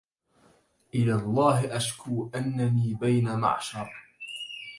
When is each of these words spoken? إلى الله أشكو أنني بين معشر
إلى 0.95 1.13
الله 1.15 1.75
أشكو 1.77 2.31
أنني 2.35 2.93
بين 2.93 3.39
معشر 3.39 3.89